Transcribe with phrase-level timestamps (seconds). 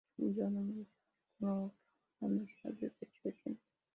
[0.19, 1.75] John's University School of Law,
[2.21, 3.59] una universidad de Derecho en Queens.